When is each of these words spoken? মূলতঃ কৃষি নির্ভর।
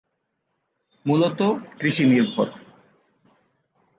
মূলতঃ 1.05 1.51
কৃষি 1.79 2.05
নির্ভর। 2.05 2.47